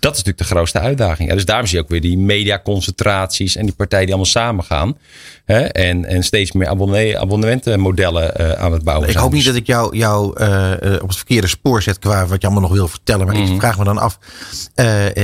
Dat 0.00 0.12
is 0.12 0.18
natuurlijk 0.18 0.38
de 0.38 0.44
grootste 0.54 0.78
uitdaging. 0.80 1.32
Dus 1.32 1.44
daarom 1.44 1.66
zie 1.66 1.76
je 1.76 1.82
ook 1.82 1.90
weer 1.90 2.00
die 2.00 2.18
mediaconcentraties 2.18 3.56
en 3.56 3.64
die 3.66 3.74
partijen 3.74 4.04
die 4.06 4.14
allemaal 4.14 4.32
samengaan. 4.32 4.98
Hè, 5.44 5.60
en, 5.60 6.04
en 6.04 6.22
steeds 6.22 6.49
meer 6.54 6.68
abonnee, 6.68 7.18
abonnementenmodellen 7.18 8.34
eh, 8.36 8.52
aan 8.52 8.72
het 8.72 8.84
bouwen 8.84 9.06
Ik 9.06 9.12
zijn. 9.12 9.24
hoop 9.24 9.32
niet 9.32 9.44
Dus- 9.44 9.52
dat 9.52 9.60
ik 9.60 9.66
jou, 9.66 9.96
jou 9.96 10.36
eh, 10.36 10.72
eh, 10.94 11.02
op 11.02 11.08
het 11.08 11.16
verkeerde 11.16 11.46
spoor 11.46 11.82
zet 11.82 11.98
qua 11.98 12.26
wat 12.26 12.40
je 12.40 12.46
allemaal 12.46 12.68
nog 12.68 12.72
wil 12.78 12.88
vertellen. 12.88 13.26
Maar 13.26 13.36
Mhm. 13.36 13.52
ik 13.52 13.60
vraag 13.60 13.78
me 13.78 13.84
dan 13.84 13.98
af, 13.98 14.18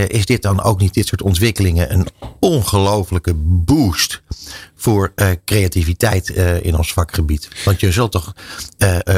is 0.08 0.26
dit 0.26 0.42
dan 0.42 0.62
ook 0.62 0.80
niet 0.80 0.94
dit 0.94 1.06
soort 1.06 1.22
ontwikkelingen 1.22 1.92
een 1.92 2.06
ongelofelijke 2.40 3.34
boost 3.36 4.22
voor 4.74 5.12
creativiteit 5.44 6.28
in 6.62 6.76
ons 6.76 6.92
vakgebied? 6.92 7.48
Want 7.64 7.80
je 7.80 7.92
zult 7.92 8.12
toch 8.12 8.32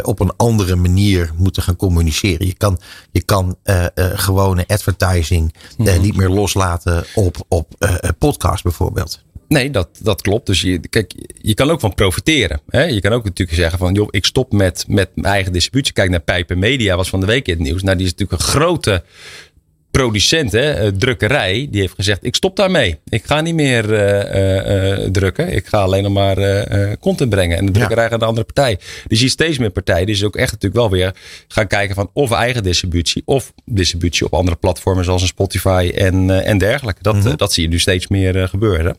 op 0.02 0.20
een 0.20 0.32
andere 0.36 0.76
manier 0.76 1.30
moeten 1.36 1.62
gaan 1.62 1.76
communiceren. 1.76 2.46
Je 2.46 2.54
kan, 2.54 2.80
je 3.10 3.22
kan 3.22 3.56
gewone 3.94 4.64
advertising 4.66 5.54
Mhm. 5.76 6.00
niet 6.00 6.16
meer 6.16 6.28
loslaten 6.28 7.04
op, 7.14 7.36
op 7.48 7.74
podcast 8.18 8.62
bijvoorbeeld. 8.62 9.22
Nee, 9.48 9.70
dat, 9.70 9.88
dat 10.02 10.22
klopt. 10.22 10.46
Dus 10.46 10.60
je, 10.60 10.78
kijk, 10.78 11.14
je 11.40 11.54
kan 11.54 11.70
ook 11.70 11.80
van 11.80 11.94
profiteren. 11.94 12.60
Hè? 12.68 12.84
Je 12.84 13.00
kan 13.00 13.12
ook 13.12 13.24
natuurlijk 13.24 13.58
zeggen 13.58 13.78
van, 13.78 13.94
joh, 13.94 14.08
ik 14.10 14.24
stop 14.24 14.52
met, 14.52 14.84
met 14.88 15.10
mijn 15.14 15.34
eigen 15.34 15.52
distributie. 15.52 15.92
Kijk 15.92 16.10
naar 16.10 16.20
Pijpen 16.20 16.58
Media, 16.58 16.96
was 16.96 17.08
van 17.08 17.20
de 17.20 17.26
week 17.26 17.46
in 17.46 17.54
het 17.54 17.62
nieuws. 17.62 17.82
Nou, 17.82 17.96
die 17.96 18.06
is 18.06 18.12
natuurlijk 18.12 18.42
een 18.42 18.48
grote 18.48 19.02
producent, 19.98 20.52
hè, 20.52 20.72
eh, 20.72 20.88
drukkerij. 20.88 21.68
Die 21.70 21.80
heeft 21.80 21.94
gezegd, 21.94 22.24
ik 22.24 22.34
stop 22.34 22.56
daarmee. 22.56 22.98
Ik 23.08 23.24
ga 23.24 23.40
niet 23.40 23.54
meer 23.54 23.94
eh, 23.94 25.02
eh, 25.02 25.10
drukken. 25.10 25.52
Ik 25.52 25.66
ga 25.66 25.78
alleen 25.78 26.02
nog 26.02 26.12
maar 26.12 26.36
content 26.98 27.30
brengen. 27.30 27.58
En 27.58 27.66
de 27.66 27.72
drukkerij 27.72 28.02
gaat 28.02 28.10
naar 28.10 28.20
een 28.20 28.26
andere 28.28 28.46
partij. 28.52 28.76
Dus 28.76 28.84
je 29.08 29.16
ziet 29.16 29.30
steeds 29.30 29.58
meer 29.58 29.70
partijen. 29.70 30.06
Dus 30.06 30.24
ook 30.24 30.36
echt 30.36 30.52
natuurlijk 30.52 30.80
wel 30.80 30.90
weer 30.90 31.14
gaan 31.48 31.66
kijken 31.66 31.94
van 31.94 32.10
of 32.12 32.32
eigen 32.32 32.62
distributie. 32.62 33.22
Of 33.24 33.52
distributie 33.64 34.26
op 34.26 34.34
andere 34.34 34.56
platformen 34.56 35.04
zoals 35.04 35.22
een 35.22 35.28
Spotify 35.28 35.92
en, 35.94 36.44
en 36.44 36.58
dergelijke. 36.58 37.02
Dat, 37.02 37.26
eh, 37.26 37.32
dat 37.36 37.52
zie 37.52 37.62
je 37.62 37.68
nu 37.68 37.78
steeds 37.78 38.08
meer 38.08 38.48
gebeuren. 38.48 38.96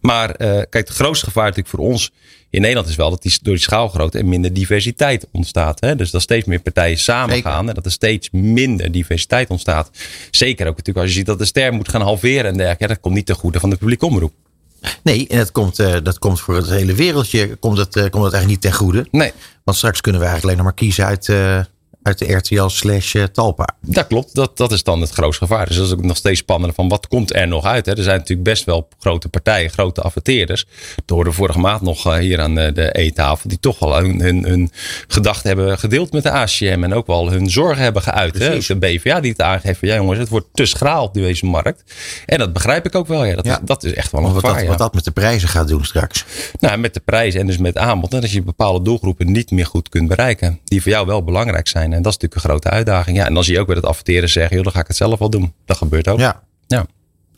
Maar 0.00 0.36
kijk, 0.36 0.72
het 0.72 0.88
grootste 0.88 1.26
gevaar 1.26 1.44
natuurlijk 1.44 1.76
voor 1.76 1.86
ons 1.86 2.12
in 2.52 2.60
Nederland 2.60 2.88
is 2.88 2.96
wel 2.96 3.10
dat 3.10 3.22
die, 3.22 3.38
door 3.42 3.54
die 3.54 3.62
schaalgrootte 3.62 4.18
er 4.18 4.26
minder 4.26 4.52
diversiteit 4.52 5.26
ontstaat. 5.30 5.80
Hè? 5.80 5.96
Dus 5.96 6.10
dat 6.10 6.22
steeds 6.22 6.46
meer 6.46 6.60
partijen 6.60 6.98
samen 6.98 7.34
Zeker. 7.34 7.50
gaan 7.50 7.68
en 7.68 7.74
dat 7.74 7.84
er 7.84 7.90
steeds 7.90 8.28
minder 8.30 8.92
diversiteit 8.92 9.48
ontstaat. 9.48 9.90
Zeker 10.30 10.66
ook 10.66 10.76
natuurlijk 10.76 10.98
als 10.98 11.08
je 11.08 11.14
ziet 11.14 11.26
dat 11.26 11.38
de 11.38 11.44
ster 11.44 11.72
moet 11.72 11.88
gaan 11.88 12.00
halveren 12.00 12.44
en 12.44 12.56
dergelijke. 12.56 12.86
Dat 12.86 13.00
komt 13.00 13.14
niet 13.14 13.26
ten 13.26 13.34
goede 13.34 13.60
van 13.60 13.70
de 13.70 13.76
publieke 13.76 14.06
omroep. 14.06 14.32
Nee, 15.02 15.28
en 15.28 15.38
dat 15.38 15.52
komt, 15.52 15.78
eh, 15.78 15.96
dat 16.02 16.18
komt 16.18 16.40
voor 16.40 16.56
het 16.56 16.68
hele 16.68 16.94
wereldje 16.94 17.56
komt 17.56 17.78
het, 17.78 17.96
eh, 17.96 18.02
komt 18.02 18.24
het 18.24 18.32
eigenlijk 18.32 18.46
niet 18.46 18.60
ten 18.60 18.72
goede. 18.72 19.06
Nee. 19.10 19.32
Want 19.64 19.76
straks 19.76 20.00
kunnen 20.00 20.20
we 20.20 20.26
eigenlijk 20.26 20.44
alleen 20.44 20.64
nog 20.64 20.76
maar 20.76 20.86
kiezen 20.86 21.04
uit, 21.04 21.28
eh, 21.28 21.60
uit 22.02 22.18
de 22.18 22.32
RTL 22.32 22.66
slash 22.66 23.14
eh, 23.14 23.24
Talpa. 23.24 23.68
Dat 23.80 24.06
klopt, 24.06 24.34
dat, 24.34 24.56
dat 24.56 24.72
is 24.72 24.82
dan 24.82 25.00
het 25.00 25.10
grootste 25.10 25.46
gevaar. 25.46 25.66
Dus 25.66 25.76
dat 25.76 25.86
is 25.86 25.92
ook 25.92 26.02
nog 26.02 26.16
steeds 26.16 26.38
spannender 26.38 26.74
van 26.74 26.88
wat 26.88 27.08
komt 27.08 27.34
er 27.34 27.48
nog 27.48 27.64
uit. 27.64 27.86
Hè? 27.86 27.96
Er 27.96 28.02
zijn 28.02 28.18
natuurlijk 28.18 28.48
best 28.48 28.64
wel 28.64 28.88
grote 28.98 29.28
partijen, 29.28 29.70
grote 29.70 30.00
adverteerders. 30.00 30.66
Door 31.04 31.24
de 31.24 31.32
vorige 31.32 31.58
maand 31.58 31.82
nog 31.82 32.06
eh, 32.06 32.14
hier 32.14 32.40
aan 32.40 32.54
de, 32.54 32.90
E-tafel. 32.92 33.48
Die 33.48 33.60
toch 33.60 33.78
wel 33.78 33.96
hun, 33.96 34.20
hun, 34.20 34.44
hun 34.44 34.70
gedachten 35.08 35.48
hebben 35.48 35.78
gedeeld 35.78 36.12
met 36.12 36.22
de 36.22 36.30
ACM. 36.30 36.80
En 36.82 36.94
ook 36.94 37.06
wel 37.06 37.30
hun 37.30 37.50
zorgen 37.50 37.82
hebben 37.82 38.02
geuit. 38.02 38.38
Hè? 38.38 38.58
De 38.58 38.76
BVA 38.76 39.20
die 39.20 39.30
het 39.30 39.42
aangeeft 39.42 39.78
van 39.78 39.88
ja 39.88 39.94
jongens, 39.94 40.18
het 40.18 40.28
wordt 40.28 40.46
te 40.52 40.66
schraal 40.66 41.04
op 41.04 41.14
deze 41.14 41.46
markt. 41.46 41.82
En 42.26 42.38
dat 42.38 42.52
begrijp 42.52 42.86
ik 42.86 42.94
ook 42.94 43.06
wel. 43.06 43.24
Ja, 43.24 43.34
dat, 43.34 43.44
Ja. 43.44 43.52
Is, 43.52 43.60
dat 43.64 43.84
is 43.84 43.94
echt 43.94 44.12
wel 44.12 44.20
een 44.20 44.32
Wat 44.32 44.40
gevaar. 44.40 44.52
dat, 44.52 44.62
ja. 44.62 44.68
wat 44.68 44.78
dat 44.78 44.94
met 44.94 45.04
de 45.04 45.10
prijzen 45.10 45.48
gaat 45.48 45.68
doen 45.68 45.84
straks. 45.84 46.24
Nou, 46.60 46.78
met 46.78 46.94
de 46.94 47.00
prijs 47.00 47.34
en 47.34 47.46
dus 47.46 47.58
met 47.58 47.76
aanbod. 47.78 48.14
En 48.14 48.20
dat 48.20 48.30
je 48.30 48.42
bepaalde 48.42 48.84
doelgroepen 48.84 49.32
niet 49.32 49.50
meer 49.50 49.66
goed 49.66 49.88
kunt 49.88 50.08
bereiken. 50.08 50.60
Die 50.64 50.82
voor 50.82 50.90
jou 50.90 51.06
wel 51.06 51.24
belangrijk 51.24 51.68
zijn. 51.68 51.91
En 51.92 52.02
dat 52.02 52.12
is 52.12 52.18
natuurlijk 52.18 52.34
een 52.34 52.50
grote 52.50 52.70
uitdaging. 52.70 53.16
Ja, 53.16 53.26
en 53.26 53.34
dan 53.34 53.44
zie 53.44 53.54
je 53.54 53.60
ook 53.60 53.66
weer 53.66 53.76
dat 53.76 53.86
adverteren 53.86 54.28
zeggen. 54.28 54.54
Joh, 54.54 54.64
dan 54.64 54.72
ga 54.72 54.80
ik 54.80 54.86
het 54.86 54.96
zelf 54.96 55.18
wel 55.18 55.30
doen. 55.30 55.54
Dat 55.64 55.76
gebeurt 55.76 56.08
ook. 56.08 56.18
Ja. 56.18 56.42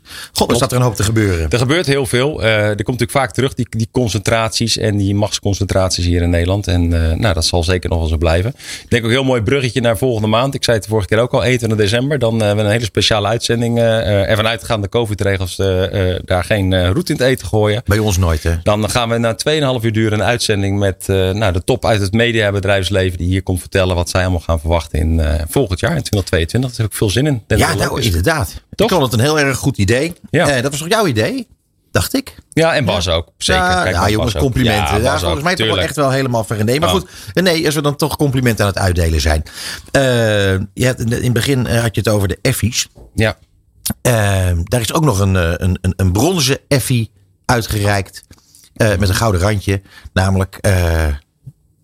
Ja. 0.05 0.11
God, 0.33 0.51
er 0.51 0.57
staat 0.57 0.71
er 0.73 0.77
een 0.77 0.83
hoop 0.83 0.97
te 0.97 1.03
gebeuren. 1.03 1.51
Er 1.51 1.59
gebeurt 1.59 1.87
heel 1.87 2.07
veel. 2.07 2.43
Eh, 2.43 2.51
er 2.51 2.67
komt 2.67 2.77
natuurlijk 2.77 3.11
vaak 3.11 3.33
terug 3.33 3.55
die, 3.55 3.67
die 3.71 3.89
concentraties 3.93 4.77
en 4.79 4.97
die 4.97 5.15
machtsconcentraties 5.15 6.05
hier 6.05 6.23
in 6.23 6.31
Nederland. 6.31 6.67
En 6.67 6.93
eh, 6.93 7.17
nou, 7.17 7.35
dat 7.35 7.45
zal 7.45 7.63
zeker 7.63 7.91
nog 7.91 7.99
wel 7.99 8.09
zo 8.09 8.17
blijven. 8.17 8.51
Ik 8.83 8.87
denk 8.89 9.03
ook 9.03 9.09
een 9.09 9.15
heel 9.15 9.25
mooi 9.25 9.43
bruggetje 9.43 9.81
naar 9.81 9.99
volgende 9.99 10.29
maand. 10.29 10.55
Ik 10.55 10.65
zei 10.65 10.77
het 10.77 10.85
de 10.85 10.91
vorige 10.91 11.09
keer 11.09 11.19
ook 11.19 11.33
al, 11.33 11.43
21 11.43 11.79
december. 11.79 12.19
Dan 12.19 12.35
eh, 12.35 12.41
hebben 12.41 12.57
we 12.57 12.65
een 12.65 12.71
hele 12.71 12.85
speciale 12.85 13.29
uitzending. 13.29 13.79
eh, 13.79 14.31
ervan 14.31 14.47
uitgaande 14.47 14.83
de 14.83 14.89
COVID-regels 14.89 15.57
daar 16.25 16.45
geen 16.45 16.93
roet 16.93 17.09
in 17.09 17.17
het 17.17 17.25
eten 17.25 17.47
gooien. 17.47 17.83
Bij 17.85 17.99
ons 17.99 18.17
nooit, 18.19 18.43
hè? 18.43 18.55
Dan 18.63 18.91
gaan 18.91 19.09
we 19.09 19.19
na 19.19 19.37
2,5 19.79 19.85
uur 19.85 19.93
duren 19.93 20.19
een 20.19 20.25
uitzending 20.25 20.79
met 20.79 21.05
nou, 21.07 21.53
de 21.53 21.65
top 21.65 21.85
uit 21.85 22.01
het 22.01 22.13
mediabedrijfsleven. 22.13 23.19
Die 23.19 23.27
hier 23.27 23.43
komt 23.43 23.61
vertellen 23.61 23.97
wat 23.97 24.11
zij 24.11 24.23
allemaal 24.23 24.41
gaan 24.41 24.61
verwachten 24.61 24.99
in 24.99 25.21
volgend 25.49 25.81
jaar, 25.81 25.97
in 25.97 26.03
2022. 26.03 26.71
Daar 26.71 26.81
heb 26.81 26.91
ik 26.91 26.97
veel 26.97 27.11
zin 27.11 27.27
in. 27.27 27.43
Denk 27.47 27.61
Ja, 27.61 27.67
dat 27.67 27.81
het 27.81 27.91
nou, 27.91 28.03
inderdaad. 28.03 28.63
Toch? 28.75 28.91
Ik 28.91 28.97
vond 28.97 29.11
het 29.11 29.21
een 29.21 29.27
heel 29.27 29.39
erg 29.39 29.57
goed 29.59 29.79
idee. 29.79 30.13
Ja. 30.31 30.49
Eh, 30.49 30.63
dat 30.63 30.71
was 30.71 30.81
toch 30.81 30.89
jouw 30.89 31.07
idee? 31.07 31.47
Dacht 31.91 32.15
ik. 32.15 32.35
Ja, 32.53 32.75
en 32.75 32.85
Bas 32.85 33.09
ook. 33.09 33.29
Zeker. 33.39 33.63
Ja, 33.63 33.83
Kijk, 33.83 33.95
ja, 33.95 34.09
jongens, 34.11 34.35
complimenten. 34.35 35.03
Ja, 35.03 35.19
volgens 35.19 35.43
mij 35.43 35.55
toch 35.55 35.67
wel 35.67 35.81
echt 35.81 35.97
wel 35.97 36.11
helemaal 36.11 36.45
ver. 36.45 36.65
Nee, 36.65 36.81
maar 36.81 36.89
Oh. 36.89 36.95
goed. 36.95 37.09
Nee, 37.35 37.65
als 37.67 37.75
we 37.75 37.81
dan 37.83 37.97
toch 37.97 38.17
complimenten 38.17 38.65
aan 38.65 38.71
het 38.71 38.81
uitdelen 38.81 39.21
zijn. 39.21 39.43
Eh, 39.91 40.03
je 40.75 40.87
had, 40.87 41.01
in 41.01 41.11
het 41.13 41.33
begin 41.33 41.67
eh, 41.67 41.81
had 41.83 41.95
je 41.95 42.01
het 42.01 42.09
over 42.11 42.29
de 42.29 42.39
effies. 42.43 42.89
Ja. 43.15 43.37
Eh, 44.03 44.13
daar 44.65 44.81
is 44.81 44.93
ook 44.93 45.05
nog 45.05 45.19
een, 45.19 45.37
eh, 45.37 45.53
een, 45.57 45.79
een, 45.81 45.93
een 45.97 46.13
bronzen 46.13 46.59
effie 46.69 47.11
uitgereikt. 47.45 48.23
eh, 48.75 48.89
met 48.99 49.09
een 49.09 49.15
gouden 49.15 49.41
randje. 49.41 49.83
Namelijk 50.13 50.57
eh, 50.61 51.07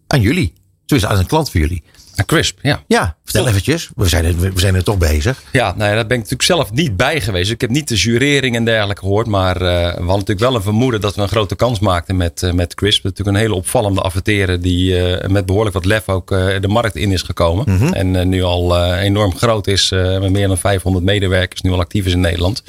aan 0.07 0.21
jullie. 0.21 0.53
Tenminste, 0.87 1.15
aan 1.15 1.21
een 1.21 1.27
klant 1.27 1.51
voor 1.51 1.61
jullie. 1.61 1.83
En 2.21 2.27
Crisp, 2.27 2.59
ja. 2.63 2.83
Ja, 2.87 3.17
vertel 3.25 3.49
eventjes. 3.49 3.89
We 3.97 4.09
zijn, 4.09 4.25
er, 4.25 4.35
we 4.39 4.61
zijn 4.61 4.75
er 4.75 4.85
toch 4.85 4.99
bezig. 4.99 5.43
Ja, 5.53 5.75
nou 5.77 5.89
ja, 5.91 5.95
daar 5.95 6.07
ben 6.07 6.17
ik 6.17 6.23
natuurlijk 6.23 6.43
zelf 6.43 6.73
niet 6.73 6.97
bij 6.97 7.21
geweest. 7.21 7.51
Ik 7.51 7.61
heb 7.61 7.71
niet 7.71 7.89
de 7.89 7.95
jurering 7.97 8.57
en 8.57 8.65
dergelijke 8.65 9.03
gehoord. 9.03 9.27
Maar 9.27 9.57
eh, 9.57 9.63
we 9.63 9.69
hadden 9.91 10.07
natuurlijk 10.07 10.41
wel 10.41 10.55
een 10.55 10.63
vermoeden 10.63 11.01
dat 11.01 11.15
we 11.15 11.23
een 11.23 11.29
grote 11.29 11.57
kans 11.57 11.79
maakten 11.79 12.17
met, 12.17 12.43
eh, 12.43 12.53
met 12.53 12.75
Crisp. 12.75 13.05
Natuurlijk 13.05 13.37
een 13.37 13.43
hele 13.43 13.55
opvallende 13.55 14.01
adverteren 14.01 14.61
die 14.61 14.99
eh, 15.11 15.29
met 15.29 15.47
behoorlijk 15.47 15.75
wat 15.75 15.85
lef 15.85 16.09
ook 16.09 16.29
de 16.29 16.69
markt 16.69 16.97
in 16.97 17.13
is 17.13 17.23
gekomen. 17.23 17.93
En 17.95 18.17
eh, 18.17 18.27
nu 18.27 18.43
al 18.43 18.89
enorm 18.97 19.37
groot 19.37 19.67
is. 19.67 19.89
met 19.91 20.31
meer 20.31 20.49
dan 20.49 20.59
500 20.59 21.05
medewerkers 21.05 21.61
nu 21.61 21.71
al 21.71 21.79
actief 21.81 22.07
is 22.07 22.13
in 22.13 22.21
Nederland. 22.21 22.63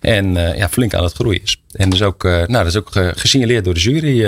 En 0.00 0.32
ja, 0.34 0.68
flink 0.68 0.94
aan 0.94 1.04
het 1.04 1.12
groeien 1.12 1.42
is. 1.42 1.60
En 1.72 1.90
dus 1.90 2.02
ook, 2.02 2.22
nou, 2.22 2.46
dat 2.48 2.66
is 2.66 2.76
ook 2.76 2.90
ge- 2.92 3.12
gesignaleerd 3.16 3.64
door 3.64 3.74
de 3.74 3.80
jury. 3.80 4.24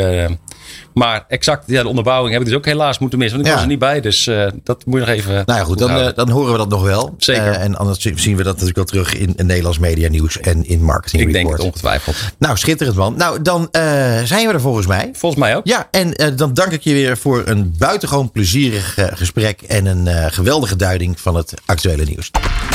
Maar 0.95 1.25
exact, 1.29 1.65
ja, 1.67 1.83
de 1.83 1.89
onderbouwing 1.89 2.33
heb 2.33 2.41
ik 2.43 2.49
dus 2.49 2.57
ook 2.57 2.65
helaas 2.65 2.99
moeten 2.99 3.19
missen. 3.19 3.37
Want 3.37 3.49
ik 3.49 3.55
Ja. 3.55 3.61
was 3.61 3.71
er 3.71 3.75
niet 3.77 3.89
bij. 3.89 4.01
Dus 4.01 4.27
eh, 4.27 4.47
dat 4.65 4.85
moet 4.87 5.01
je 5.01 5.07
nog 5.07 5.15
even. 5.15 5.33
Nou 5.47 5.59
ja, 5.59 5.65
goed, 5.65 5.79
dan, 5.79 5.91
eh, 5.91 6.09
dan 6.15 6.31
horen 6.31 6.53
we 6.53 6.59
dat 6.59 6.69
nog 6.69 6.83
wel. 6.83 7.15
Zeker. 7.19 7.43
Eh, 7.53 7.63
en 7.63 7.77
anders 7.77 7.99
zien 7.99 8.37
we 8.37 8.43
dat 8.43 8.53
natuurlijk 8.53 8.77
wel 8.77 8.85
terug 8.85 9.15
in, 9.15 9.33
in 9.37 9.47
Nederlands 9.47 9.79
media 9.79 10.09
nieuws 10.09 10.41
en 10.41 10.69
in 10.69 10.83
marketing 10.85 11.23
ik 11.23 11.33
denk 11.33 11.51
het 11.51 11.61
ongetwijfeld. 11.61 12.17
Nou, 12.39 12.57
schitterend 12.57 12.97
man. 12.97 13.15
Nou, 13.17 13.43
dan 13.43 13.69
eh, 13.71 13.83
zijn 14.25 14.47
we 14.47 14.53
er 14.53 14.61
volgens 14.61 14.87
mij. 14.87 15.11
Volgens 15.13 15.41
mij 15.41 15.57
ook. 15.57 15.67
Ja, 15.67 15.89
en 15.91 16.37
dan 16.37 16.55
dank 16.55 16.73
ik 16.73 16.83
je 16.83 16.93
weer 16.93 17.17
voor 17.17 17.43
een 17.47 17.75
buitengewoon 17.79 18.31
plezierig 18.31 18.95
gesprek 19.15 19.63
en 19.63 19.87
een 19.87 20.07
eh, 20.07 20.27
geweldige 20.33 20.77
duiding 20.77 21.21
van 21.21 21.35
het 21.35 21.55
actuele 21.67 22.05
nieuws. 22.05 22.31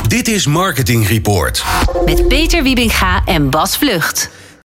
Dit 0.08 0.28
is 0.28 0.46
Marketing 0.46 1.08
Report. 1.08 1.64
Met 2.06 2.28
Peter 2.28 2.64
Wiebinga 2.64 3.22
en 3.26 3.50
Bas 3.50 3.78
Vlucht. 3.78 4.30